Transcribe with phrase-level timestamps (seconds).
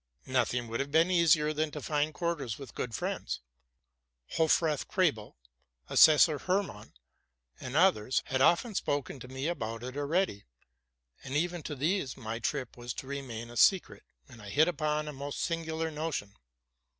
[0.25, 3.39] Nothing would have been easier than to find quarters with good friends.
[4.35, 5.37] Hofrath Krebel,
[5.89, 6.93] Assessor Hermann,
[7.59, 10.45] and others, had often spoken to me about it already;
[11.21, 15.07] but even to these my trip was to remain a secret, and I hit upon
[15.07, 16.33] a most singu lar notion.